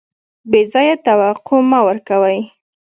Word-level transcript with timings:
بې 0.49 0.61
ځایه 0.71 0.95
توقع 1.05 1.59
مه 1.69 1.79
ورکوئ. 1.87 2.39